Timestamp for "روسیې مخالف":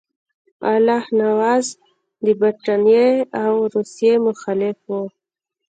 3.73-4.77